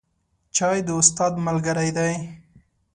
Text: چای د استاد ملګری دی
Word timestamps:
چای 0.55 0.77
د 0.87 0.89
استاد 1.01 1.33
ملګری 1.45 1.89
دی 1.97 2.13